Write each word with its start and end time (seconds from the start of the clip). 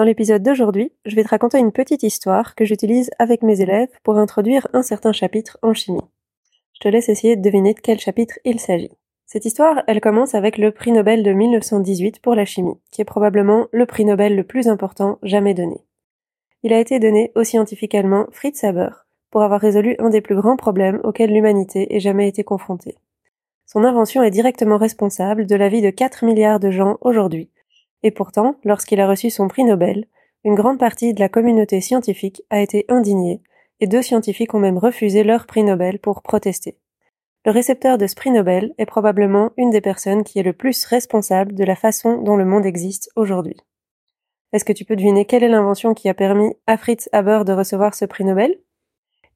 Dans 0.00 0.06
l'épisode 0.06 0.42
d'aujourd'hui, 0.42 0.94
je 1.04 1.14
vais 1.14 1.24
te 1.24 1.28
raconter 1.28 1.58
une 1.58 1.72
petite 1.72 2.02
histoire 2.02 2.54
que 2.54 2.64
j'utilise 2.64 3.10
avec 3.18 3.42
mes 3.42 3.60
élèves 3.60 3.90
pour 4.02 4.16
introduire 4.16 4.66
un 4.72 4.82
certain 4.82 5.12
chapitre 5.12 5.58
en 5.60 5.74
chimie. 5.74 6.00
Je 6.72 6.80
te 6.80 6.88
laisse 6.88 7.10
essayer 7.10 7.36
de 7.36 7.42
deviner 7.42 7.74
de 7.74 7.80
quel 7.80 8.00
chapitre 8.00 8.38
il 8.46 8.60
s'agit. 8.60 8.96
Cette 9.26 9.44
histoire, 9.44 9.82
elle 9.86 10.00
commence 10.00 10.34
avec 10.34 10.56
le 10.56 10.72
prix 10.72 10.92
Nobel 10.92 11.22
de 11.22 11.34
1918 11.34 12.22
pour 12.22 12.34
la 12.34 12.46
chimie, 12.46 12.80
qui 12.90 13.02
est 13.02 13.04
probablement 13.04 13.66
le 13.72 13.84
prix 13.84 14.06
Nobel 14.06 14.36
le 14.36 14.42
plus 14.42 14.68
important 14.68 15.18
jamais 15.22 15.52
donné. 15.52 15.84
Il 16.62 16.72
a 16.72 16.80
été 16.80 16.98
donné 16.98 17.30
au 17.34 17.44
scientifique 17.44 17.94
allemand 17.94 18.24
Fritz 18.32 18.64
Haber 18.64 19.04
pour 19.30 19.42
avoir 19.42 19.60
résolu 19.60 19.96
un 19.98 20.08
des 20.08 20.22
plus 20.22 20.36
grands 20.36 20.56
problèmes 20.56 21.00
auxquels 21.04 21.30
l'humanité 21.30 21.94
ait 21.94 22.00
jamais 22.00 22.26
été 22.26 22.42
confrontée. 22.42 22.96
Son 23.66 23.84
invention 23.84 24.22
est 24.22 24.30
directement 24.30 24.78
responsable 24.78 25.46
de 25.46 25.56
la 25.56 25.68
vie 25.68 25.82
de 25.82 25.90
4 25.90 26.24
milliards 26.24 26.58
de 26.58 26.70
gens 26.70 26.96
aujourd'hui, 27.02 27.50
et 28.02 28.10
pourtant, 28.10 28.56
lorsqu'il 28.64 29.00
a 29.00 29.08
reçu 29.08 29.30
son 29.30 29.48
prix 29.48 29.64
Nobel, 29.64 30.06
une 30.44 30.54
grande 30.54 30.78
partie 30.78 31.12
de 31.12 31.20
la 31.20 31.28
communauté 31.28 31.80
scientifique 31.80 32.42
a 32.50 32.60
été 32.60 32.86
indignée, 32.88 33.42
et 33.80 33.86
deux 33.86 34.02
scientifiques 34.02 34.54
ont 34.54 34.60
même 34.60 34.78
refusé 34.78 35.22
leur 35.24 35.46
prix 35.46 35.62
Nobel 35.62 35.98
pour 35.98 36.22
protester. 36.22 36.78
Le 37.46 37.52
récepteur 37.52 37.96
de 37.96 38.06
ce 38.06 38.14
prix 38.14 38.30
Nobel 38.30 38.74
est 38.76 38.86
probablement 38.86 39.50
une 39.56 39.70
des 39.70 39.80
personnes 39.80 40.24
qui 40.24 40.38
est 40.38 40.42
le 40.42 40.52
plus 40.52 40.84
responsable 40.84 41.54
de 41.54 41.64
la 41.64 41.76
façon 41.76 42.20
dont 42.20 42.36
le 42.36 42.44
monde 42.44 42.66
existe 42.66 43.10
aujourd'hui. 43.16 43.56
Est-ce 44.52 44.64
que 44.64 44.72
tu 44.72 44.84
peux 44.84 44.96
deviner 44.96 45.24
quelle 45.24 45.44
est 45.44 45.48
l'invention 45.48 45.94
qui 45.94 46.08
a 46.08 46.14
permis 46.14 46.54
à 46.66 46.76
Fritz 46.76 47.08
Haber 47.12 47.44
de 47.46 47.52
recevoir 47.52 47.94
ce 47.94 48.04
prix 48.04 48.24
Nobel? 48.24 48.58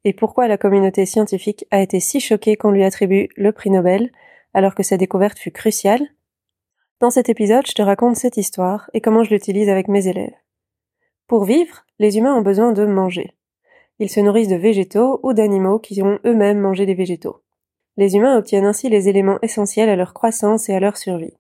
Et 0.05 0.13
pourquoi 0.13 0.49
la 0.49 0.59
communauté 0.59 1.07
scientifique 1.07 1.67
a 1.71 1.81
été 1.81 1.99
si 1.99 2.21
choquée 2.21 2.57
qu'on 2.57 2.73
lui 2.73 2.85
attribue 2.85 3.29
le 3.37 3.53
prix 3.53 3.71
Nobel 3.71 4.11
alors 4.53 4.75
que 4.75 4.83
sa 4.83 4.99
découverte 4.99 5.39
fut 5.39 5.53
cruciale? 5.53 6.07
Dans 7.01 7.11
cet 7.11 7.29
épisode, 7.29 7.67
je 7.67 7.75
te 7.75 7.83
raconte 7.83 8.17
cette 8.17 8.37
histoire 8.37 8.89
et 8.95 9.01
comment 9.01 9.25
je 9.25 9.31
l'utilise 9.31 9.69
avec 9.69 9.89
mes 9.89 10.09
élèves. 10.09 10.35
Pour 11.27 11.45
vivre, 11.45 11.85
les 11.99 12.19
humains 12.19 12.35
ont 12.35 12.43
besoin 12.43 12.73
de 12.73 12.87
manger. 12.87 13.35
Ils 13.99 14.11
se 14.11 14.21
nourrissent 14.21 14.49
de 14.49 14.57
végétaux 14.57 15.21
ou 15.23 15.33
d'animaux 15.33 15.79
qui 15.79 16.03
ont 16.03 16.19
eux-mêmes 16.25 16.61
mangé 16.61 16.87
des 16.87 16.95
végétaux. 16.95 17.43
Les 17.97 18.17
humains 18.17 18.37
obtiennent 18.37 18.65
ainsi 18.65 18.89
les 18.89 19.09
éléments 19.09 19.39
essentiels 19.43 19.89
à 19.89 19.97
leur 19.97 20.15
croissance 20.15 20.69
et 20.69 20.75
à 20.75 20.81
leur 20.81 20.97
survie. 20.97 21.37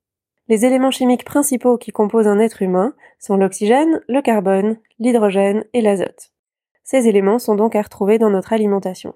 Les 0.49 0.65
éléments 0.65 0.91
chimiques 0.91 1.25
principaux 1.25 1.79
qui 1.79 1.91
composent 1.91 2.29
un 2.29 2.39
être 2.39 2.63
humain 2.63 2.95
sont 3.19 3.37
l'oxygène, 3.37 4.03
le 4.09 4.21
carbone, 4.21 4.79
l'hydrogène 4.99 5.65
et 5.73 5.81
l'azote. 5.81 6.33
Ces 6.83 7.09
éléments 7.09 7.39
sont 7.39 7.55
donc 7.55 7.75
à 7.75 7.83
retrouver 7.83 8.19
dans 8.19 8.31
notre 8.31 8.53
alimentation. 8.53 9.15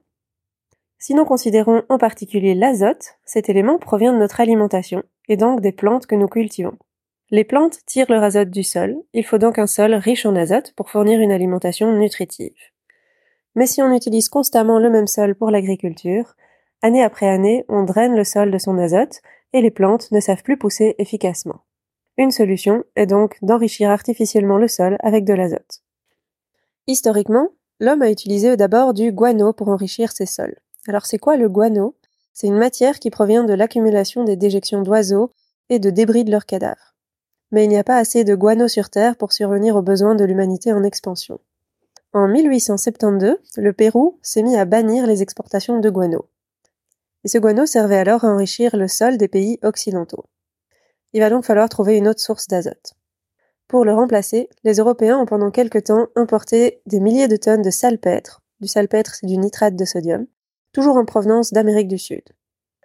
Si 0.99 1.15
nous 1.15 1.25
considérons 1.25 1.83
en 1.89 1.99
particulier 1.99 2.55
l'azote, 2.55 3.19
cet 3.25 3.49
élément 3.49 3.79
provient 3.79 4.13
de 4.13 4.19
notre 4.19 4.41
alimentation, 4.41 5.05
et 5.29 5.37
donc 5.37 5.61
des 5.61 5.73
plantes 5.73 6.07
que 6.07 6.15
nous 6.15 6.29
cultivons. 6.29 6.77
Les 7.31 7.45
plantes 7.45 7.79
tirent 7.87 8.11
leur 8.11 8.23
azote 8.23 8.51
du 8.51 8.63
sol, 8.63 8.97
il 9.13 9.25
faut 9.25 9.39
donc 9.39 9.59
un 9.59 9.67
sol 9.67 9.95
riche 9.95 10.25
en 10.25 10.35
azote 10.35 10.73
pour 10.77 10.89
fournir 10.89 11.21
une 11.21 11.33
alimentation 11.33 11.93
nutritive. 11.93 12.57
Mais 13.55 13.67
si 13.67 13.83
on 13.83 13.95
utilise 13.95 14.29
constamment 14.29 14.79
le 14.79 14.89
même 14.89 15.07
sol 15.07 15.35
pour 15.35 15.51
l'agriculture, 15.51 16.35
année 16.81 17.03
après 17.03 17.29
année, 17.29 17.65
on 17.69 17.83
draine 17.83 18.15
le 18.15 18.25
sol 18.25 18.51
de 18.51 18.59
son 18.59 18.79
azote 18.79 19.21
et 19.53 19.61
les 19.61 19.71
plantes 19.71 20.11
ne 20.13 20.21
savent 20.21 20.43
plus 20.43 20.57
pousser 20.57 20.95
efficacement. 20.99 21.65
Une 22.17 22.31
solution 22.31 22.85
est 22.97 23.07
donc 23.07 23.37
d'enrichir 23.43 23.91
artificiellement 23.91 24.59
le 24.59 24.69
sol 24.69 24.97
avec 25.01 25.25
de 25.25 25.35
l'azote. 25.35 25.83
Historiquement, 26.87 27.51
l'homme 27.81 28.03
a 28.03 28.11
utilisé 28.11 28.57
d'abord 28.57 28.95
du 28.95 29.13
guano 29.13 29.53
pour 29.53 29.69
enrichir 29.69 30.13
ses 30.13 30.27
sols. 30.27 30.57
Alors 30.89 31.05
c'est 31.05 31.19
quoi 31.19 31.37
le 31.37 31.49
guano? 31.49 31.95
C'est 32.41 32.47
une 32.47 32.57
matière 32.57 33.01
qui 33.01 33.11
provient 33.11 33.43
de 33.43 33.53
l'accumulation 33.53 34.23
des 34.23 34.37
déjections 34.37 34.83
d'oiseaux 34.83 35.33
et 35.71 35.81
de 35.81 35.91
débris 35.91 36.23
de 36.23 36.31
leurs 36.31 36.47
cadavres. 36.47 36.95
Mais 37.51 37.65
il 37.65 37.69
n'y 37.69 37.77
a 37.77 37.83
pas 37.83 37.97
assez 37.97 38.23
de 38.23 38.37
guano 38.37 38.69
sur 38.69 38.91
Terre 38.91 39.17
pour 39.17 39.33
survenir 39.33 39.75
aux 39.75 39.83
besoins 39.83 40.15
de 40.15 40.25
l'humanité 40.25 40.73
en 40.73 40.85
expansion. 40.85 41.41
En 42.13 42.29
1872, 42.29 43.39
le 43.57 43.73
Pérou 43.73 44.21
s'est 44.23 44.45
mis 44.45 44.57
à 44.57 44.67
bannir 44.67 45.05
les 45.09 45.21
exportations 45.21 45.81
de 45.81 45.91
guano. 45.91 46.29
Et 47.25 47.29
ce 47.29 47.39
guano 47.39 47.67
servait 47.67 47.99
alors 47.99 48.25
à 48.25 48.29
enrichir 48.29 48.77
le 48.77 48.87
sol 48.87 49.17
des 49.17 49.27
pays 49.27 49.59
occidentaux. 49.65 50.27
Il 51.15 51.21
va 51.21 51.31
donc 51.31 51.45
falloir 51.45 51.69
trouver 51.69 51.97
une 51.97 52.07
autre 52.07 52.21
source 52.21 52.47
d'azote. 52.47 52.95
Pour 53.67 53.85
le 53.85 53.95
remplacer, 53.95 54.49
les 54.63 54.75
Européens 54.75 55.19
ont 55.19 55.27
pendant 55.27 55.51
quelque 55.51 55.81
temps 55.81 56.07
importé 56.15 56.83
des 56.87 57.01
milliers 57.01 57.27
de 57.27 57.35
tonnes 57.35 57.63
de 57.63 57.71
salpêtre. 57.71 58.43
Du 58.61 58.69
salpêtre, 58.69 59.17
c'est 59.17 59.27
du 59.27 59.39
nitrate 59.39 59.75
de 59.75 59.85
sodium, 59.85 60.29
toujours 60.79 60.97
en 60.97 61.05
provenance 61.05 61.53
d'Amérique 61.53 61.89
du 61.89 61.99
Sud. 61.99 62.23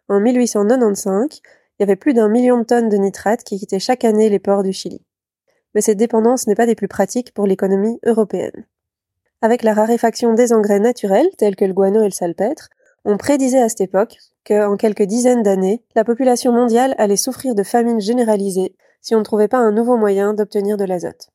En 0.09 0.19
1895, 0.19 1.41
il 1.43 1.81
y 1.81 1.83
avait 1.83 1.95
plus 1.95 2.15
d'un 2.15 2.27
million 2.27 2.57
de 2.57 2.63
tonnes 2.63 2.89
de 2.89 2.97
nitrate 2.97 3.43
qui 3.43 3.59
quittaient 3.59 3.77
chaque 3.77 4.03
année 4.03 4.29
les 4.29 4.39
ports 4.39 4.63
du 4.63 4.73
Chili. 4.73 5.05
Mais 5.75 5.81
cette 5.81 5.99
dépendance 5.99 6.47
n'est 6.47 6.55
pas 6.55 6.65
des 6.65 6.73
plus 6.73 6.87
pratiques 6.87 7.35
pour 7.35 7.45
l'économie 7.45 7.99
européenne. 8.03 8.65
Avec 9.43 9.61
la 9.61 9.75
raréfaction 9.75 10.33
des 10.33 10.53
engrais 10.53 10.79
naturels, 10.79 11.29
tels 11.37 11.55
que 11.55 11.65
le 11.65 11.73
guano 11.73 12.01
et 12.01 12.05
le 12.05 12.09
salpêtre, 12.09 12.69
on 13.05 13.17
prédisait 13.17 13.61
à 13.61 13.69
cette 13.69 13.81
époque 13.81 14.17
qu'en 14.43 14.75
quelques 14.75 15.03
dizaines 15.03 15.43
d'années, 15.43 15.83
la 15.93 16.03
population 16.03 16.51
mondiale 16.51 16.95
allait 16.97 17.15
souffrir 17.15 17.53
de 17.53 17.61
famine 17.61 18.01
généralisée 18.01 18.75
si 19.01 19.13
on 19.13 19.19
ne 19.19 19.23
trouvait 19.23 19.47
pas 19.47 19.59
un 19.59 19.71
nouveau 19.71 19.97
moyen 19.97 20.33
d'obtenir 20.33 20.77
de 20.77 20.85
l'azote. 20.85 21.29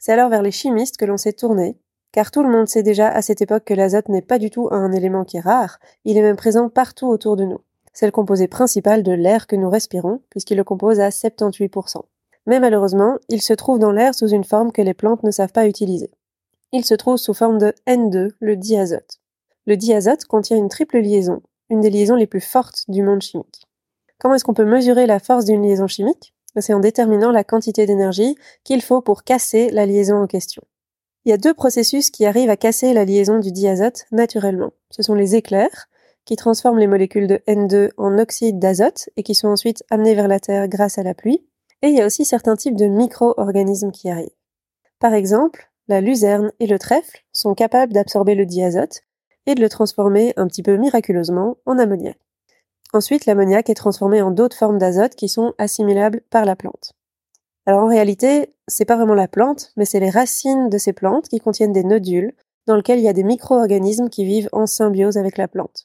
C'est 0.00 0.10
alors 0.10 0.28
vers 0.28 0.42
les 0.42 0.50
chimistes 0.50 0.96
que 0.96 1.04
l'on 1.04 1.18
s'est 1.18 1.34
tourné, 1.34 1.78
car 2.14 2.30
tout 2.30 2.44
le 2.44 2.48
monde 2.48 2.68
sait 2.68 2.84
déjà 2.84 3.08
à 3.08 3.22
cette 3.22 3.42
époque 3.42 3.64
que 3.64 3.74
l'azote 3.74 4.08
n'est 4.08 4.22
pas 4.22 4.38
du 4.38 4.48
tout 4.48 4.68
un 4.70 4.92
élément 4.92 5.24
qui 5.24 5.38
est 5.38 5.40
rare, 5.40 5.80
il 6.04 6.16
est 6.16 6.22
même 6.22 6.36
présent 6.36 6.68
partout 6.68 7.08
autour 7.08 7.34
de 7.34 7.42
nous. 7.42 7.58
C'est 7.92 8.06
le 8.06 8.12
composé 8.12 8.46
principal 8.46 9.02
de 9.02 9.10
l'air 9.10 9.48
que 9.48 9.56
nous 9.56 9.68
respirons, 9.68 10.20
puisqu'il 10.30 10.56
le 10.56 10.62
compose 10.62 11.00
à 11.00 11.08
78%. 11.08 12.02
Mais 12.46 12.60
malheureusement, 12.60 13.16
il 13.28 13.42
se 13.42 13.52
trouve 13.52 13.80
dans 13.80 13.90
l'air 13.90 14.14
sous 14.14 14.28
une 14.28 14.44
forme 14.44 14.70
que 14.70 14.80
les 14.80 14.94
plantes 14.94 15.24
ne 15.24 15.32
savent 15.32 15.50
pas 15.50 15.66
utiliser. 15.66 16.12
Il 16.70 16.84
se 16.84 16.94
trouve 16.94 17.16
sous 17.16 17.34
forme 17.34 17.58
de 17.58 17.74
N2, 17.88 18.30
le 18.38 18.56
diazote. 18.56 19.18
Le 19.66 19.76
diazote 19.76 20.24
contient 20.26 20.56
une 20.56 20.68
triple 20.68 21.00
liaison, 21.00 21.42
une 21.68 21.80
des 21.80 21.90
liaisons 21.90 22.14
les 22.14 22.28
plus 22.28 22.40
fortes 22.40 22.84
du 22.86 23.02
monde 23.02 23.22
chimique. 23.22 23.66
Comment 24.20 24.36
est-ce 24.36 24.44
qu'on 24.44 24.54
peut 24.54 24.64
mesurer 24.64 25.06
la 25.06 25.18
force 25.18 25.46
d'une 25.46 25.64
liaison 25.64 25.88
chimique? 25.88 26.32
C'est 26.60 26.74
en 26.74 26.78
déterminant 26.78 27.32
la 27.32 27.42
quantité 27.42 27.86
d'énergie 27.86 28.36
qu'il 28.62 28.82
faut 28.82 29.00
pour 29.00 29.24
casser 29.24 29.70
la 29.70 29.84
liaison 29.84 30.22
en 30.22 30.28
question. 30.28 30.62
Il 31.24 31.30
y 31.30 31.32
a 31.32 31.38
deux 31.38 31.54
processus 31.54 32.10
qui 32.10 32.26
arrivent 32.26 32.50
à 32.50 32.56
casser 32.56 32.92
la 32.92 33.04
liaison 33.04 33.38
du 33.38 33.50
diazote 33.50 34.04
naturellement. 34.12 34.72
Ce 34.90 35.02
sont 35.02 35.14
les 35.14 35.36
éclairs, 35.36 35.88
qui 36.24 36.36
transforment 36.36 36.78
les 36.78 36.86
molécules 36.86 37.26
de 37.26 37.40
N2 37.46 37.90
en 37.96 38.18
oxyde 38.18 38.58
d'azote 38.58 39.08
et 39.16 39.22
qui 39.22 39.34
sont 39.34 39.48
ensuite 39.48 39.84
amenés 39.90 40.14
vers 40.14 40.28
la 40.28 40.40
Terre 40.40 40.68
grâce 40.68 40.98
à 40.98 41.02
la 41.02 41.14
pluie. 41.14 41.46
Et 41.82 41.88
il 41.88 41.96
y 41.96 42.00
a 42.00 42.06
aussi 42.06 42.24
certains 42.24 42.56
types 42.56 42.76
de 42.76 42.86
micro-organismes 42.86 43.90
qui 43.90 44.10
arrivent. 44.10 44.28
Par 45.00 45.14
exemple, 45.14 45.70
la 45.88 46.00
luzerne 46.00 46.52
et 46.60 46.66
le 46.66 46.78
trèfle 46.78 47.24
sont 47.32 47.54
capables 47.54 47.92
d'absorber 47.92 48.34
le 48.34 48.46
diazote 48.46 49.02
et 49.46 49.54
de 49.54 49.60
le 49.60 49.68
transformer 49.68 50.32
un 50.36 50.46
petit 50.46 50.62
peu 50.62 50.76
miraculeusement 50.76 51.58
en 51.66 51.78
ammoniac. 51.78 52.18
Ensuite, 52.94 53.26
l'ammoniac 53.26 53.68
est 53.68 53.74
transformé 53.74 54.22
en 54.22 54.30
d'autres 54.30 54.56
formes 54.56 54.78
d'azote 54.78 55.14
qui 55.14 55.28
sont 55.28 55.52
assimilables 55.58 56.22
par 56.30 56.44
la 56.44 56.56
plante. 56.56 56.94
Alors 57.66 57.84
en 57.84 57.88
réalité, 57.88 58.54
c'est 58.68 58.84
pas 58.84 58.96
vraiment 58.96 59.14
la 59.14 59.28
plante, 59.28 59.72
mais 59.76 59.84
c'est 59.84 60.00
les 60.00 60.10
racines 60.10 60.68
de 60.68 60.78
ces 60.78 60.92
plantes 60.92 61.28
qui 61.28 61.40
contiennent 61.40 61.72
des 61.72 61.84
nodules 61.84 62.34
dans 62.66 62.76
lesquels 62.76 62.98
il 62.98 63.04
y 63.04 63.08
a 63.08 63.14
des 63.14 63.24
micro-organismes 63.24 64.08
qui 64.08 64.24
vivent 64.24 64.48
en 64.52 64.66
symbiose 64.66 65.16
avec 65.16 65.38
la 65.38 65.48
plante. 65.48 65.84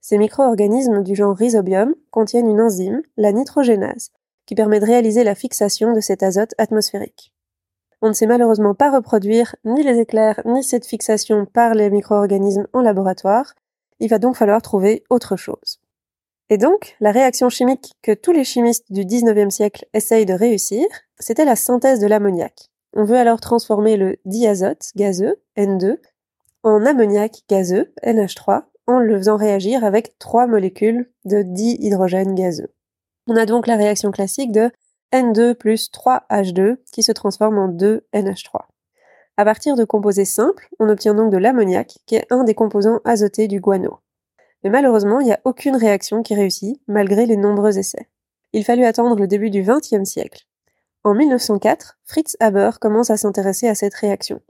Ces 0.00 0.18
micro-organismes 0.18 1.02
du 1.02 1.14
genre 1.14 1.36
rhizobium 1.36 1.94
contiennent 2.10 2.48
une 2.48 2.60
enzyme, 2.60 3.00
la 3.16 3.32
nitrogénase, 3.32 4.10
qui 4.46 4.54
permet 4.54 4.80
de 4.80 4.86
réaliser 4.86 5.24
la 5.24 5.34
fixation 5.34 5.92
de 5.94 6.00
cet 6.00 6.22
azote 6.22 6.54
atmosphérique. 6.58 7.32
On 8.02 8.08
ne 8.08 8.12
sait 8.12 8.26
malheureusement 8.26 8.74
pas 8.74 8.90
reproduire 8.90 9.56
ni 9.64 9.82
les 9.82 9.98
éclairs 9.98 10.42
ni 10.44 10.62
cette 10.62 10.84
fixation 10.84 11.46
par 11.46 11.74
les 11.74 11.88
micro-organismes 11.88 12.66
en 12.74 12.82
laboratoire, 12.82 13.54
il 14.00 14.10
va 14.10 14.18
donc 14.18 14.36
falloir 14.36 14.60
trouver 14.60 15.04
autre 15.08 15.36
chose. 15.36 15.80
Et 16.50 16.58
donc, 16.58 16.96
la 17.00 17.10
réaction 17.10 17.48
chimique 17.48 17.94
que 18.02 18.12
tous 18.12 18.32
les 18.32 18.44
chimistes 18.44 18.92
du 18.92 19.04
19e 19.04 19.50
siècle 19.50 19.86
essayent 19.94 20.26
de 20.26 20.34
réussir, 20.34 20.84
c'était 21.18 21.44
la 21.44 21.56
synthèse 21.56 22.00
de 22.00 22.06
l'ammoniac. 22.06 22.70
On 22.92 23.04
veut 23.04 23.16
alors 23.16 23.40
transformer 23.40 23.96
le 23.96 24.18
diazote 24.24 24.90
gazeux, 24.94 25.42
N2, 25.56 25.98
en 26.62 26.84
ammoniac 26.84 27.42
gazeux, 27.48 27.92
NH3, 28.04 28.64
en 28.86 28.98
le 28.98 29.16
faisant 29.16 29.36
réagir 29.36 29.84
avec 29.84 30.18
trois 30.18 30.46
molécules 30.46 31.10
de 31.24 31.42
dihydrogène 31.42 32.34
gazeux. 32.34 32.72
On 33.26 33.36
a 33.36 33.46
donc 33.46 33.66
la 33.66 33.76
réaction 33.76 34.10
classique 34.10 34.52
de 34.52 34.70
N2 35.12 35.54
plus 35.54 35.90
3H2 35.90 36.76
qui 36.92 37.02
se 37.02 37.12
transforme 37.12 37.58
en 37.58 37.68
2NH3. 37.68 38.66
À 39.36 39.44
partir 39.44 39.76
de 39.76 39.84
composés 39.84 40.24
simples, 40.24 40.68
on 40.78 40.88
obtient 40.88 41.14
donc 41.14 41.32
de 41.32 41.38
l'ammoniac, 41.38 41.98
qui 42.06 42.16
est 42.16 42.26
un 42.30 42.44
des 42.44 42.54
composants 42.54 43.00
azotés 43.04 43.48
du 43.48 43.60
guano. 43.60 43.98
Mais 44.64 44.70
malheureusement, 44.70 45.20
il 45.20 45.26
n'y 45.26 45.32
a 45.32 45.40
aucune 45.44 45.76
réaction 45.76 46.22
qui 46.22 46.34
réussit, 46.34 46.80
malgré 46.88 47.26
les 47.26 47.36
nombreux 47.36 47.78
essais. 47.78 48.08
Il 48.54 48.64
fallut 48.64 48.84
attendre 48.84 49.16
le 49.16 49.26
début 49.26 49.50
du 49.50 49.62
XXe 49.62 50.04
siècle. 50.04 50.46
En 51.04 51.14
1904, 51.14 51.98
Fritz 52.04 52.36
Haber 52.40 52.70
commence 52.80 53.10
à 53.10 53.18
s'intéresser 53.18 53.68
à 53.68 53.74
cette 53.74 53.94
réaction. 53.94 54.40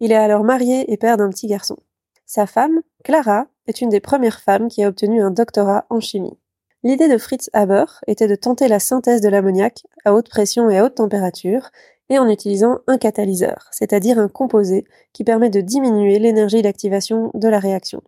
Il 0.00 0.10
est 0.10 0.16
alors 0.16 0.42
marié 0.42 0.92
et 0.92 0.96
père 0.96 1.16
d'un 1.16 1.30
petit 1.30 1.46
garçon. 1.46 1.76
Sa 2.26 2.46
femme, 2.46 2.82
Clara, 3.04 3.46
est 3.68 3.80
une 3.80 3.90
des 3.90 4.00
premières 4.00 4.40
femmes 4.40 4.68
qui 4.68 4.82
a 4.82 4.88
obtenu 4.88 5.22
un 5.22 5.30
doctorat 5.30 5.86
en 5.88 6.00
chimie. 6.00 6.36
L'idée 6.82 7.08
de 7.08 7.16
Fritz 7.16 7.48
Haber 7.52 7.86
était 8.08 8.26
de 8.26 8.34
tenter 8.34 8.66
la 8.66 8.80
synthèse 8.80 9.20
de 9.20 9.28
l'ammoniac 9.28 9.84
à 10.04 10.14
haute 10.14 10.28
pression 10.28 10.68
et 10.68 10.78
à 10.78 10.84
haute 10.84 10.96
température, 10.96 11.70
et 12.10 12.18
en 12.18 12.28
utilisant 12.28 12.80
un 12.86 12.98
catalyseur, 12.98 13.68
c'est-à-dire 13.70 14.18
un 14.18 14.28
composé 14.28 14.84
qui 15.12 15.24
permet 15.24 15.48
de 15.48 15.60
diminuer 15.60 16.18
l'énergie 16.18 16.60
d'activation 16.60 17.30
de 17.32 17.48
la 17.48 17.58
réaction. 17.58 18.02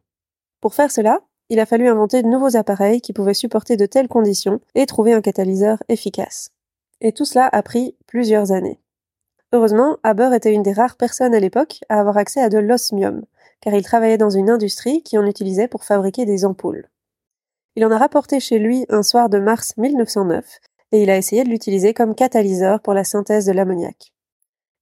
Pour 0.61 0.75
faire 0.75 0.91
cela, 0.91 1.21
il 1.49 1.61
a 1.61 1.67
fallu 1.67 1.89
inventer 1.89 2.23
de 2.23 2.29
nouveaux 2.29 2.57
appareils 2.57 3.01
qui 3.01 3.13
pouvaient 3.13 3.35
supporter 3.35 3.77
de 3.77 3.87
telles 3.87 4.09
conditions 4.09 4.61
et 4.75 4.87
trouver 4.87 5.13
un 5.13 5.21
catalyseur 5.21 5.83
efficace. 5.89 6.51
Et 7.01 7.13
tout 7.13 7.25
cela 7.25 7.49
a 7.53 7.63
pris 7.63 7.97
plusieurs 8.07 8.53
années. 8.53 8.81
Heureusement, 9.53 9.99
Haber 10.03 10.35
était 10.35 10.53
une 10.53 10.63
des 10.63 10.73
rares 10.73 10.97
personnes 10.97 11.35
à 11.35 11.41
l'époque 11.41 11.81
à 11.89 12.01
avoir 12.01 12.17
accès 12.17 12.41
à 12.41 12.49
de 12.49 12.59
l'osmium, 12.59 13.25
car 13.61 13.75
il 13.75 13.83
travaillait 13.83 14.19
dans 14.19 14.31
une 14.31 14.51
industrie 14.51 15.03
qui 15.03 15.19
en 15.19 15.27
utilisait 15.27 15.69
pour 15.69 15.85
fabriquer 15.85 16.25
des 16.25 16.45
ampoules. 16.45 16.89
Il 17.77 17.85
en 17.85 17.91
a 17.91 17.99
rapporté 17.99 18.41
chez 18.41 18.59
lui 18.59 18.87
un 18.89 19.03
soir 19.03 19.29
de 19.29 19.39
mars 19.39 19.75
1909, 19.77 20.59
et 20.93 21.03
il 21.03 21.11
a 21.11 21.17
essayé 21.17 21.45
de 21.45 21.49
l'utiliser 21.49 21.95
comme 21.95 22.15
catalyseur 22.15 22.81
pour 22.81 22.95
la 22.95 23.05
synthèse 23.05 23.47
de 23.47 23.53
l'ammoniac. 23.53 24.13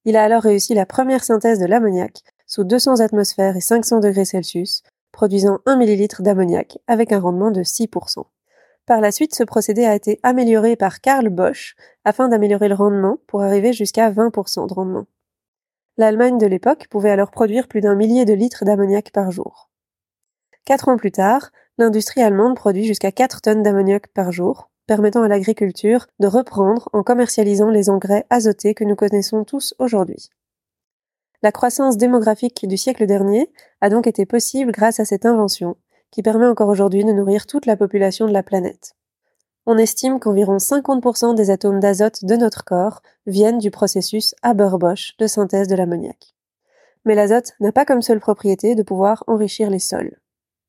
Il 0.04 0.16
a 0.16 0.22
alors 0.22 0.42
réussi 0.42 0.74
la 0.74 0.86
première 0.86 1.24
synthèse 1.24 1.58
de 1.58 1.66
l'ammoniac 1.66 2.22
sous 2.46 2.64
200 2.64 3.00
atmosphères 3.00 3.56
et 3.56 3.60
500 3.60 4.00
degrés 4.00 4.24
Celsius, 4.24 4.82
produisant 5.14 5.60
1 5.64 5.80
ml 5.80 6.22
d'ammoniac 6.22 6.78
avec 6.88 7.12
un 7.12 7.20
rendement 7.20 7.52
de 7.52 7.62
6%. 7.62 8.24
Par 8.84 9.00
la 9.00 9.12
suite, 9.12 9.34
ce 9.34 9.44
procédé 9.44 9.86
a 9.86 9.94
été 9.94 10.18
amélioré 10.22 10.76
par 10.76 11.00
Karl 11.00 11.30
Bosch 11.30 11.76
afin 12.04 12.28
d'améliorer 12.28 12.68
le 12.68 12.74
rendement 12.74 13.18
pour 13.28 13.42
arriver 13.42 13.72
jusqu'à 13.72 14.10
20% 14.10 14.68
de 14.68 14.74
rendement. 14.74 15.06
L'Allemagne 15.96 16.36
de 16.36 16.46
l'époque 16.46 16.88
pouvait 16.90 17.12
alors 17.12 17.30
produire 17.30 17.68
plus 17.68 17.80
d'un 17.80 17.94
millier 17.94 18.24
de 18.24 18.34
litres 18.34 18.64
d'ammoniac 18.64 19.12
par 19.12 19.30
jour. 19.30 19.70
Quatre 20.64 20.88
ans 20.88 20.96
plus 20.96 21.12
tard, 21.12 21.50
l'industrie 21.78 22.22
allemande 22.22 22.56
produit 22.56 22.84
jusqu'à 22.84 23.12
4 23.12 23.40
tonnes 23.40 23.62
d'ammoniac 23.62 24.08
par 24.08 24.32
jour, 24.32 24.70
permettant 24.88 25.22
à 25.22 25.28
l'agriculture 25.28 26.08
de 26.18 26.26
reprendre 26.26 26.88
en 26.92 27.04
commercialisant 27.04 27.70
les 27.70 27.88
engrais 27.88 28.26
azotés 28.30 28.74
que 28.74 28.84
nous 28.84 28.96
connaissons 28.96 29.44
tous 29.44 29.74
aujourd'hui. 29.78 30.30
La 31.44 31.52
croissance 31.52 31.98
démographique 31.98 32.66
du 32.66 32.78
siècle 32.78 33.04
dernier 33.04 33.52
a 33.82 33.90
donc 33.90 34.06
été 34.06 34.24
possible 34.24 34.72
grâce 34.72 34.98
à 34.98 35.04
cette 35.04 35.26
invention, 35.26 35.76
qui 36.10 36.22
permet 36.22 36.46
encore 36.46 36.70
aujourd'hui 36.70 37.04
de 37.04 37.12
nourrir 37.12 37.46
toute 37.46 37.66
la 37.66 37.76
population 37.76 38.26
de 38.26 38.32
la 38.32 38.42
planète. 38.42 38.96
On 39.66 39.76
estime 39.76 40.20
qu'environ 40.20 40.56
50% 40.56 41.34
des 41.34 41.50
atomes 41.50 41.80
d'azote 41.80 42.24
de 42.24 42.36
notre 42.36 42.64
corps 42.64 43.02
viennent 43.26 43.58
du 43.58 43.70
processus 43.70 44.34
Haber-Bosch 44.40 45.18
de 45.18 45.26
synthèse 45.26 45.68
de 45.68 45.74
l'ammoniac. 45.74 46.34
Mais 47.04 47.14
l'azote 47.14 47.52
n'a 47.60 47.72
pas 47.72 47.84
comme 47.84 48.00
seule 48.00 48.20
propriété 48.20 48.74
de 48.74 48.82
pouvoir 48.82 49.22
enrichir 49.26 49.68
les 49.68 49.80
sols. 49.80 50.18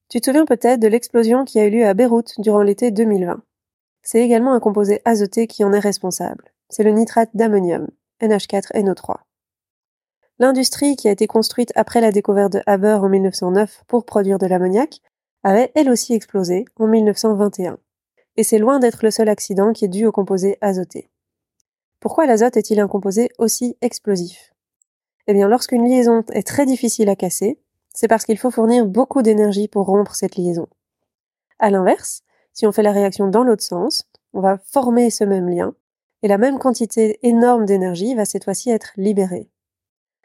Tu 0.10 0.19
te 0.19 0.25
souviens 0.25 0.44
peut-être 0.44 0.81
de 0.81 0.89
l'explosion 0.89 1.45
qui 1.45 1.57
a 1.57 1.68
eu 1.68 1.69
lieu 1.69 1.86
à 1.86 1.94
Beyrouth 1.94 2.33
durant 2.39 2.63
l'été 2.63 2.92
2020. 2.92 3.42
C'est 4.04 4.19
également 4.19 4.51
un 4.51 4.60
composé 4.60 5.01
azoté 5.06 5.48
qui 5.48 5.63
en 5.63 5.71
est 5.71 5.80
responsable. 5.80 6.51
C'est 6.68 6.83
le 6.83 6.92
nitrate 6.92 7.30
d'ammonium, 7.33 7.88
NH4NO3. 8.21 9.19
L'industrie 10.37 10.97
qui 10.97 11.07
a 11.07 11.11
été 11.11 11.27
construite 11.27 11.71
après 11.75 12.01
la 12.01 12.11
découverte 12.11 12.51
de 12.53 12.61
Haber 12.65 12.99
en 13.01 13.07
1909 13.07 13.83
pour 13.87 14.05
produire 14.05 14.37
de 14.37 14.45
l'ammoniac 14.45 14.99
avait 15.43 15.71
elle 15.75 15.89
aussi 15.89 16.13
explosé 16.13 16.65
en 16.75 16.87
1921. 16.87 17.77
Et 18.35 18.43
c'est 18.43 18.57
loin 18.57 18.79
d'être 18.79 19.03
le 19.03 19.11
seul 19.11 19.29
accident 19.29 19.71
qui 19.71 19.85
est 19.85 19.89
dû 19.89 20.05
au 20.05 20.11
composé 20.11 20.57
azoté. 20.59 21.09
Pourquoi 22.01 22.25
l'azote 22.25 22.57
est-il 22.57 22.81
un 22.81 22.89
composé 22.89 23.29
aussi 23.37 23.77
explosif? 23.81 24.53
Eh 25.27 25.33
bien, 25.33 25.47
lorsqu'une 25.47 25.87
liaison 25.87 26.23
est 26.33 26.45
très 26.45 26.65
difficile 26.65 27.09
à 27.09 27.15
casser, 27.15 27.57
c'est 27.93 28.09
parce 28.09 28.25
qu'il 28.25 28.37
faut 28.37 28.51
fournir 28.51 28.85
beaucoup 28.85 29.21
d'énergie 29.21 29.69
pour 29.69 29.85
rompre 29.85 30.15
cette 30.15 30.35
liaison. 30.35 30.67
À 31.59 31.69
l'inverse, 31.69 32.23
si 32.51 32.67
on 32.67 32.73
fait 32.73 32.83
la 32.83 32.91
réaction 32.91 33.27
dans 33.27 33.43
l'autre 33.43 33.63
sens, 33.63 34.03
on 34.33 34.41
va 34.41 34.57
former 34.57 35.09
ce 35.09 35.23
même 35.23 35.47
lien, 35.47 35.73
et 36.23 36.27
la 36.27 36.37
même 36.37 36.59
quantité 36.59 37.19
énorme 37.23 37.65
d'énergie 37.65 38.15
va 38.15 38.25
cette 38.25 38.43
fois-ci 38.43 38.69
être 38.69 38.91
libérée. 38.97 39.49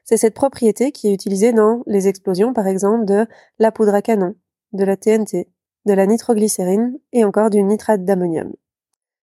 C'est 0.05 0.17
cette 0.17 0.35
propriété 0.35 0.93
qui 0.93 1.09
est 1.09 1.15
utilisée 1.15 1.53
dans 1.53 1.83
les 1.87 2.09
explosions, 2.09 2.53
par 2.53 2.67
exemple, 2.67 3.05
de 3.05 3.27
la 3.59 3.73
poudre 3.73 3.95
à 3.95 4.03
canon, 4.03 4.35
de 4.73 4.85
la 4.85 4.97
TNT, 4.97 5.49
de 5.87 5.93
la 5.93 6.07
nitroglycérine 6.07 6.99
et 7.13 7.25
encore 7.25 7.51
du 7.51 7.63
nitrate 7.63 8.05
d'ammonium. 8.05 8.53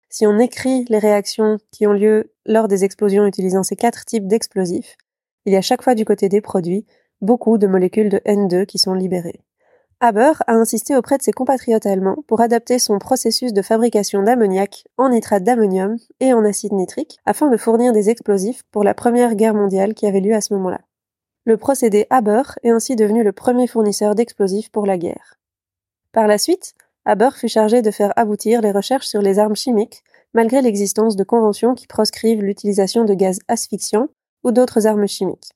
Si 0.09 0.25
on 0.25 0.39
écrit 0.39 0.85
les 0.85 0.99
réactions 0.99 1.57
qui 1.71 1.85
ont 1.85 1.93
lieu 1.93 2.33
lors 2.45 2.67
des 2.67 2.83
explosions 2.83 3.25
utilisant 3.25 3.63
ces 3.63 3.75
quatre 3.75 4.05
types 4.05 4.27
d'explosifs, 4.27 4.95
il 5.45 5.53
y 5.53 5.57
a 5.57 5.61
chaque 5.61 5.81
fois 5.81 5.95
du 5.95 6.05
côté 6.05 6.29
des 6.29 6.41
produits 6.41 6.85
beaucoup 7.21 7.57
de 7.57 7.67
molécules 7.67 8.09
de 8.09 8.19
N2 8.25 8.65
qui 8.65 8.77
sont 8.77 8.93
libérées. 8.93 9.41
Haber 9.99 10.33
a 10.45 10.53
insisté 10.53 10.95
auprès 10.95 11.17
de 11.17 11.23
ses 11.23 11.31
compatriotes 11.31 11.87
allemands 11.87 12.23
pour 12.27 12.41
adapter 12.41 12.77
son 12.77 12.99
processus 12.99 13.51
de 13.51 13.63
fabrication 13.63 14.21
d'ammoniac 14.21 14.83
en 14.97 15.09
nitrate 15.09 15.43
d'ammonium 15.43 15.97
et 16.19 16.33
en 16.33 16.45
acide 16.45 16.73
nitrique 16.73 17.17
afin 17.25 17.49
de 17.49 17.57
fournir 17.57 17.93
des 17.93 18.11
explosifs 18.11 18.61
pour 18.69 18.83
la 18.83 18.93
Première 18.93 19.33
Guerre 19.33 19.55
mondiale 19.55 19.95
qui 19.95 20.05
avait 20.05 20.19
lieu 20.19 20.35
à 20.35 20.41
ce 20.41 20.53
moment-là. 20.53 20.81
Le 21.45 21.57
procédé 21.57 22.05
Haber 22.11 22.43
est 22.61 22.69
ainsi 22.69 22.95
devenu 22.95 23.23
le 23.23 23.31
premier 23.31 23.65
fournisseur 23.65 24.13
d'explosifs 24.13 24.69
pour 24.69 24.85
la 24.85 24.99
guerre. 24.99 25.39
Par 26.11 26.27
la 26.27 26.37
suite, 26.37 26.75
Haber 27.05 27.31
fut 27.35 27.47
chargé 27.47 27.81
de 27.81 27.89
faire 27.89 28.13
aboutir 28.17 28.61
les 28.61 28.71
recherches 28.71 29.07
sur 29.07 29.23
les 29.23 29.39
armes 29.39 29.55
chimiques, 29.55 30.03
malgré 30.35 30.61
l'existence 30.61 31.15
de 31.15 31.23
conventions 31.23 31.73
qui 31.73 31.87
proscrivent 31.87 32.43
l'utilisation 32.43 33.03
de 33.03 33.15
gaz 33.15 33.39
asphyxiants 33.47 34.09
ou 34.43 34.51
d'autres 34.51 34.85
armes 34.85 35.07
chimiques. 35.07 35.53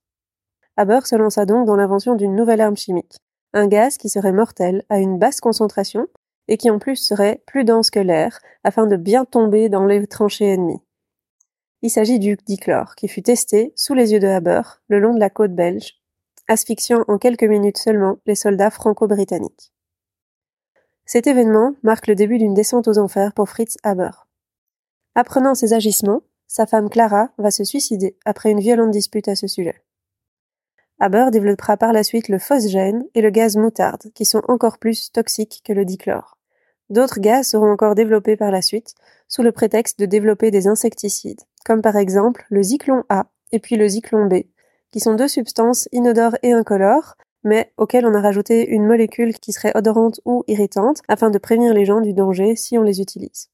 Haber 0.77 1.05
se 1.05 1.15
lança 1.15 1.45
donc 1.45 1.67
dans 1.67 1.75
l'invention 1.75 2.15
d'une 2.15 2.35
nouvelle 2.35 2.61
arme 2.61 2.77
chimique, 2.77 3.17
un 3.53 3.67
gaz 3.67 3.97
qui 3.97 4.09
serait 4.09 4.31
mortel 4.31 4.83
à 4.89 4.99
une 4.99 5.17
basse 5.17 5.41
concentration 5.41 6.07
et 6.47 6.57
qui 6.57 6.69
en 6.69 6.79
plus 6.79 6.95
serait 6.95 7.43
plus 7.45 7.63
dense 7.63 7.89
que 7.89 7.99
l'air 7.99 8.39
afin 8.63 8.87
de 8.87 8.95
bien 8.95 9.25
tomber 9.25 9.69
dans 9.69 9.85
les 9.85 10.05
tranchées 10.07 10.53
ennemies. 10.53 10.81
Il 11.81 11.89
s'agit 11.89 12.19
du 12.19 12.37
dichlore 12.45 12.95
qui 12.95 13.07
fut 13.07 13.23
testé 13.23 13.73
sous 13.75 13.93
les 13.93 14.13
yeux 14.13 14.19
de 14.19 14.27
Haber 14.27 14.61
le 14.87 14.99
long 14.99 15.13
de 15.13 15.19
la 15.19 15.29
côte 15.29 15.55
belge, 15.55 15.99
asphyxiant 16.47 17.03
en 17.07 17.17
quelques 17.17 17.43
minutes 17.43 17.77
seulement 17.77 18.17
les 18.25 18.35
soldats 18.35 18.69
franco-britanniques. 18.69 19.73
Cet 21.05 21.27
événement 21.27 21.73
marque 21.83 22.07
le 22.07 22.15
début 22.15 22.37
d'une 22.37 22.53
descente 22.53 22.87
aux 22.87 22.97
enfers 22.97 23.33
pour 23.33 23.49
Fritz 23.49 23.77
Haber. 23.83 24.11
Apprenant 25.15 25.55
ses 25.55 25.73
agissements, 25.73 26.21
sa 26.47 26.65
femme 26.65 26.89
Clara 26.89 27.31
va 27.37 27.51
se 27.51 27.63
suicider 27.63 28.17
après 28.25 28.51
une 28.51 28.59
violente 28.59 28.91
dispute 28.91 29.27
à 29.27 29.35
ce 29.35 29.47
sujet. 29.47 29.81
Haber 31.03 31.31
développera 31.31 31.77
par 31.77 31.93
la 31.93 32.03
suite 32.03 32.29
le 32.29 32.37
phosgène 32.37 33.03
et 33.15 33.21
le 33.21 33.31
gaz 33.31 33.57
moutarde, 33.57 34.03
qui 34.13 34.23
sont 34.23 34.43
encore 34.47 34.77
plus 34.77 35.11
toxiques 35.11 35.63
que 35.65 35.73
le 35.73 35.83
dichlore. 35.83 36.37
D'autres 36.91 37.19
gaz 37.19 37.47
seront 37.47 37.71
encore 37.71 37.95
développés 37.95 38.37
par 38.37 38.51
la 38.51 38.61
suite, 38.61 38.93
sous 39.27 39.41
le 39.41 39.51
prétexte 39.51 39.97
de 39.97 40.05
développer 40.05 40.51
des 40.51 40.67
insecticides, 40.67 41.41
comme 41.65 41.81
par 41.81 41.95
exemple 41.95 42.45
le 42.51 42.61
zyklon 42.61 43.03
A 43.09 43.25
et 43.51 43.57
puis 43.57 43.77
le 43.77 43.87
zyklon 43.87 44.27
B, 44.27 44.43
qui 44.91 44.99
sont 44.99 45.15
deux 45.15 45.27
substances 45.27 45.89
inodores 45.91 46.35
et 46.43 46.53
incolores, 46.53 47.17
mais 47.43 47.73
auxquelles 47.77 48.05
on 48.05 48.13
a 48.13 48.21
rajouté 48.21 48.67
une 48.67 48.85
molécule 48.85 49.33
qui 49.39 49.53
serait 49.53 49.75
odorante 49.75 50.21
ou 50.25 50.43
irritante, 50.47 51.01
afin 51.07 51.31
de 51.31 51.39
prévenir 51.39 51.73
les 51.73 51.85
gens 51.85 52.01
du 52.01 52.13
danger 52.13 52.55
si 52.55 52.77
on 52.77 52.83
les 52.83 53.01
utilise. 53.01 53.49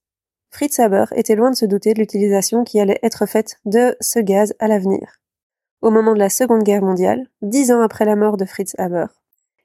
Fritz 0.49 0.77
Haber 0.79 1.05
était 1.15 1.35
loin 1.35 1.51
de 1.51 1.55
se 1.55 1.65
douter 1.65 1.93
de 1.93 1.99
l'utilisation 1.99 2.65
qui 2.65 2.81
allait 2.81 2.99
être 3.03 3.25
faite 3.25 3.55
de 3.63 3.95
ce 4.01 4.19
gaz 4.19 4.53
à 4.59 4.67
l'avenir. 4.67 5.21
Au 5.83 5.91
moment 5.91 6.13
de 6.13 6.19
la 6.19 6.29
Seconde 6.29 6.63
Guerre 6.63 6.81
mondiale, 6.81 7.27
dix 7.43 7.71
ans 7.71 7.81
après 7.81 8.03
la 8.03 8.15
mort 8.15 8.35
de 8.35 8.45
Fritz 8.45 8.73
Haber, 8.79 9.05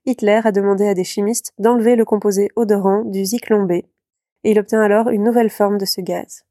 Hitler 0.04 0.42
a 0.44 0.52
demandé 0.52 0.86
à 0.86 0.92
des 0.92 1.04
chimistes 1.04 1.54
d'enlever 1.58 1.96
le 1.96 2.04
composé 2.04 2.50
odorant 2.54 3.02
du 3.04 3.24
zyklon 3.24 3.64
B, 3.64 3.72
et 3.72 4.50
il 4.50 4.58
obtint 4.58 4.82
alors 4.82 5.08
une 5.08 5.22
nouvelle 5.22 5.48
forme 5.48 5.78
de 5.78 5.86
ce 5.86 6.02
gaz. 6.02 6.44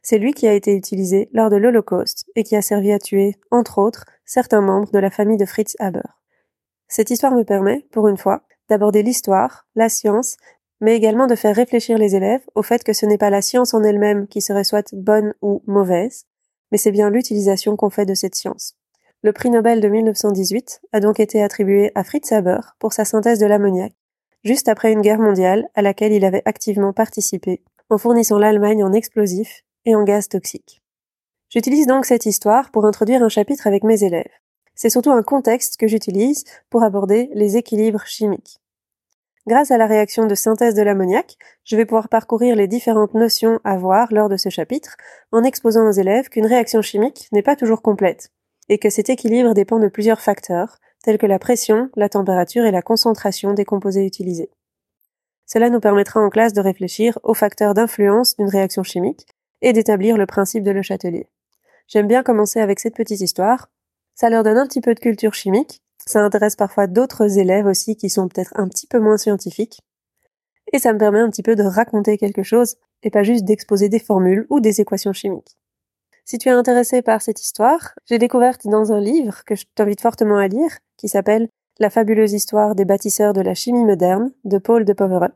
C'est 0.00 0.18
lui 0.18 0.32
qui 0.32 0.46
a 0.46 0.52
été 0.52 0.76
utilisé 0.76 1.28
lors 1.32 1.50
de 1.50 1.56
l'Holocauste 1.56 2.24
et 2.36 2.44
qui 2.44 2.54
a 2.54 2.62
servi 2.62 2.92
à 2.92 3.00
tuer, 3.00 3.34
entre 3.50 3.78
autres, 3.78 4.04
certains 4.24 4.60
membres 4.60 4.92
de 4.92 4.98
la 5.00 5.10
famille 5.10 5.38
de 5.38 5.44
Fritz 5.44 5.74
Haber. 5.80 6.22
Cette 6.86 7.10
histoire 7.10 7.34
me 7.34 7.42
permet, 7.42 7.86
pour 7.90 8.06
une 8.06 8.16
fois, 8.16 8.42
d'aborder 8.68 9.02
l'histoire, 9.02 9.66
la 9.74 9.88
science, 9.88 10.36
mais 10.80 10.94
également 10.94 11.26
de 11.26 11.34
faire 11.34 11.56
réfléchir 11.56 11.98
les 11.98 12.14
élèves 12.14 12.44
au 12.54 12.62
fait 12.62 12.84
que 12.84 12.92
ce 12.92 13.06
n'est 13.06 13.18
pas 13.18 13.30
la 13.30 13.42
science 13.42 13.74
en 13.74 13.82
elle-même 13.82 14.28
qui 14.28 14.40
serait 14.40 14.64
soit 14.64 14.94
bonne 14.94 15.34
ou 15.42 15.64
mauvaise, 15.66 16.26
mais 16.70 16.78
c'est 16.78 16.92
bien 16.92 17.10
l'utilisation 17.10 17.74
qu'on 17.74 17.90
fait 17.90 18.06
de 18.06 18.14
cette 18.14 18.36
science. 18.36 18.76
Le 19.22 19.34
prix 19.34 19.50
Nobel 19.50 19.82
de 19.82 19.88
1918 19.88 20.80
a 20.94 21.00
donc 21.00 21.20
été 21.20 21.42
attribué 21.42 21.92
à 21.94 22.04
Fritz 22.04 22.32
Haber 22.32 22.60
pour 22.78 22.94
sa 22.94 23.04
synthèse 23.04 23.38
de 23.38 23.44
l'ammoniac, 23.44 23.92
juste 24.44 24.66
après 24.66 24.92
une 24.92 25.02
guerre 25.02 25.18
mondiale 25.18 25.68
à 25.74 25.82
laquelle 25.82 26.14
il 26.14 26.24
avait 26.24 26.40
activement 26.46 26.94
participé, 26.94 27.62
en 27.90 27.98
fournissant 27.98 28.38
l'Allemagne 28.38 28.82
en 28.82 28.94
explosifs 28.94 29.62
et 29.84 29.94
en 29.94 30.04
gaz 30.04 30.30
toxiques. 30.30 30.80
J'utilise 31.50 31.86
donc 31.86 32.06
cette 32.06 32.24
histoire 32.24 32.70
pour 32.70 32.86
introduire 32.86 33.22
un 33.22 33.28
chapitre 33.28 33.66
avec 33.66 33.84
mes 33.84 34.04
élèves. 34.04 34.32
C'est 34.74 34.88
surtout 34.88 35.10
un 35.10 35.22
contexte 35.22 35.76
que 35.76 35.86
j'utilise 35.86 36.44
pour 36.70 36.82
aborder 36.82 37.28
les 37.34 37.58
équilibres 37.58 38.06
chimiques. 38.06 38.58
Grâce 39.46 39.70
à 39.70 39.76
la 39.76 39.86
réaction 39.86 40.24
de 40.24 40.34
synthèse 40.34 40.74
de 40.74 40.82
l'ammoniac, 40.82 41.36
je 41.64 41.76
vais 41.76 41.84
pouvoir 41.84 42.08
parcourir 42.08 42.56
les 42.56 42.68
différentes 42.68 43.12
notions 43.12 43.60
à 43.64 43.76
voir 43.76 44.08
lors 44.12 44.30
de 44.30 44.38
ce 44.38 44.48
chapitre 44.48 44.96
en 45.30 45.44
exposant 45.44 45.86
aux 45.86 45.92
élèves 45.92 46.30
qu'une 46.30 46.46
réaction 46.46 46.80
chimique 46.80 47.28
n'est 47.32 47.42
pas 47.42 47.56
toujours 47.56 47.82
complète 47.82 48.30
et 48.70 48.78
que 48.78 48.88
cet 48.88 49.10
équilibre 49.10 49.52
dépend 49.52 49.78
de 49.78 49.88
plusieurs 49.88 50.22
facteurs 50.22 50.78
tels 51.02 51.18
que 51.18 51.26
la 51.26 51.38
pression, 51.38 51.90
la 51.94 52.08
température 52.08 52.64
et 52.64 52.70
la 52.70 52.80
concentration 52.80 53.52
des 53.52 53.66
composés 53.66 54.06
utilisés. 54.06 54.50
Cela 55.44 55.68
nous 55.68 55.80
permettra 55.80 56.20
en 56.20 56.30
classe 56.30 56.54
de 56.54 56.62
réfléchir 56.62 57.18
aux 57.22 57.34
facteurs 57.34 57.74
d'influence 57.74 58.36
d'une 58.36 58.48
réaction 58.48 58.82
chimique 58.82 59.26
et 59.60 59.74
d'établir 59.74 60.16
le 60.16 60.24
principe 60.24 60.64
de 60.64 60.70
Le 60.70 60.80
Châtelier. 60.80 61.28
J'aime 61.88 62.06
bien 62.06 62.22
commencer 62.22 62.60
avec 62.60 62.80
cette 62.80 62.96
petite 62.96 63.20
histoire. 63.20 63.68
Ça 64.14 64.30
leur 64.30 64.42
donne 64.42 64.56
un 64.56 64.66
petit 64.66 64.80
peu 64.80 64.94
de 64.94 65.00
culture 65.00 65.34
chimique 65.34 65.82
ça 66.06 66.24
intéresse 66.24 66.56
parfois 66.56 66.86
d'autres 66.86 67.38
élèves 67.38 67.66
aussi 67.66 67.96
qui 67.96 68.10
sont 68.10 68.28
peut-être 68.28 68.52
un 68.56 68.68
petit 68.68 68.86
peu 68.86 68.98
moins 68.98 69.16
scientifiques. 69.16 69.80
Et 70.72 70.78
ça 70.78 70.92
me 70.92 70.98
permet 70.98 71.20
un 71.20 71.30
petit 71.30 71.42
peu 71.42 71.56
de 71.56 71.62
raconter 71.62 72.16
quelque 72.18 72.42
chose 72.42 72.76
et 73.02 73.10
pas 73.10 73.22
juste 73.22 73.44
d'exposer 73.44 73.88
des 73.88 73.98
formules 73.98 74.46
ou 74.50 74.60
des 74.60 74.80
équations 74.80 75.12
chimiques. 75.12 75.56
Si 76.24 76.38
tu 76.38 76.48
es 76.48 76.52
intéressé 76.52 77.02
par 77.02 77.22
cette 77.22 77.42
histoire, 77.42 77.94
j'ai 78.06 78.18
découverte 78.18 78.66
dans 78.66 78.92
un 78.92 79.00
livre 79.00 79.44
que 79.44 79.54
je 79.54 79.64
t'invite 79.74 80.00
fortement 80.00 80.38
à 80.38 80.48
lire 80.48 80.70
qui 80.96 81.08
s'appelle 81.08 81.48
La 81.78 81.90
fabuleuse 81.90 82.32
histoire 82.32 82.74
des 82.74 82.84
bâtisseurs 82.84 83.32
de 83.32 83.40
la 83.40 83.54
chimie 83.54 83.84
moderne 83.84 84.32
de 84.44 84.58
Paul 84.58 84.84
de 84.84 84.92
Povereux, 84.92 85.32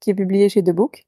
qui 0.00 0.10
est 0.10 0.14
publié 0.14 0.48
chez 0.48 0.62
The 0.62 0.70
Book. 0.70 1.04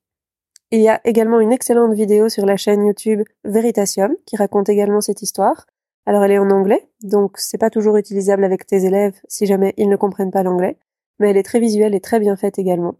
Il 0.70 0.80
y 0.80 0.88
a 0.88 1.00
également 1.04 1.40
une 1.40 1.52
excellente 1.52 1.94
vidéo 1.94 2.28
sur 2.28 2.46
la 2.46 2.56
chaîne 2.56 2.84
YouTube 2.84 3.22
Veritasium 3.44 4.14
qui 4.26 4.36
raconte 4.36 4.68
également 4.68 5.00
cette 5.00 5.22
histoire 5.22 5.66
alors 6.06 6.22
elle 6.22 6.32
est 6.32 6.38
en 6.38 6.50
anglais, 6.50 6.86
donc 7.02 7.38
c'est 7.38 7.58
pas 7.58 7.70
toujours 7.70 7.96
utilisable 7.96 8.44
avec 8.44 8.66
tes 8.66 8.84
élèves 8.84 9.18
si 9.26 9.46
jamais 9.46 9.72
ils 9.78 9.88
ne 9.88 9.96
comprennent 9.96 10.30
pas 10.30 10.42
l'anglais, 10.42 10.76
mais 11.18 11.30
elle 11.30 11.36
est 11.36 11.42
très 11.42 11.60
visuelle 11.60 11.94
et 11.94 12.00
très 12.00 12.20
bien 12.20 12.36
faite 12.36 12.58
également. 12.58 12.96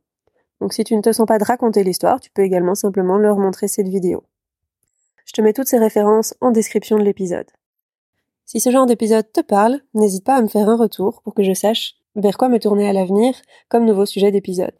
Donc 0.60 0.72
si 0.72 0.84
tu 0.84 0.96
ne 0.96 1.02
te 1.02 1.12
sens 1.12 1.26
pas 1.26 1.38
de 1.38 1.44
raconter 1.44 1.84
l'histoire, 1.84 2.20
tu 2.20 2.30
peux 2.30 2.42
également 2.42 2.74
simplement 2.74 3.18
leur 3.18 3.36
montrer 3.36 3.68
cette 3.68 3.88
vidéo. 3.88 4.24
Je 5.24 5.32
te 5.32 5.40
mets 5.40 5.52
toutes 5.52 5.68
ces 5.68 5.78
références 5.78 6.34
en 6.40 6.50
description 6.50 6.98
de 6.98 7.02
l'épisode. 7.02 7.46
Si 8.46 8.60
ce 8.60 8.70
genre 8.70 8.86
d'épisode 8.86 9.30
te 9.32 9.40
parle, 9.40 9.80
n'hésite 9.94 10.24
pas 10.24 10.36
à 10.36 10.42
me 10.42 10.48
faire 10.48 10.68
un 10.68 10.76
retour 10.76 11.22
pour 11.22 11.34
que 11.34 11.42
je 11.42 11.54
sache 11.54 11.94
vers 12.14 12.36
quoi 12.36 12.48
me 12.48 12.58
tourner 12.58 12.88
à 12.88 12.92
l'avenir 12.92 13.34
comme 13.68 13.86
nouveau 13.86 14.06
sujet 14.06 14.30
d'épisode. 14.30 14.74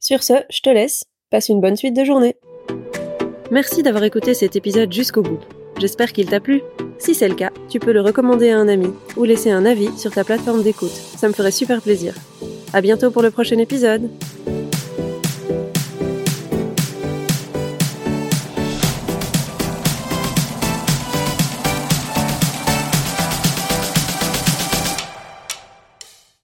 Sur 0.00 0.22
ce, 0.22 0.34
je 0.50 0.60
te 0.60 0.70
laisse, 0.70 1.04
passe 1.30 1.48
une 1.48 1.60
bonne 1.60 1.76
suite 1.76 1.96
de 1.96 2.04
journée. 2.04 2.36
Merci 3.50 3.82
d'avoir 3.82 4.04
écouté 4.04 4.34
cet 4.34 4.56
épisode 4.56 4.92
jusqu'au 4.92 5.22
bout. 5.22 5.38
J'espère 5.78 6.12
qu'il 6.12 6.28
t'a 6.28 6.40
plu. 6.40 6.62
Si 6.98 7.14
c'est 7.14 7.28
le 7.28 7.34
cas, 7.34 7.50
tu 7.68 7.78
peux 7.78 7.92
le 7.92 8.00
recommander 8.00 8.50
à 8.50 8.58
un 8.58 8.68
ami 8.68 8.88
ou 9.16 9.24
laisser 9.24 9.50
un 9.50 9.66
avis 9.66 9.96
sur 9.98 10.12
ta 10.12 10.24
plateforme 10.24 10.62
d'écoute. 10.62 10.90
Ça 10.90 11.28
me 11.28 11.32
ferait 11.32 11.50
super 11.50 11.82
plaisir. 11.82 12.14
À 12.72 12.80
bientôt 12.80 13.10
pour 13.10 13.22
le 13.22 13.30
prochain 13.30 13.58
épisode. 13.58 14.10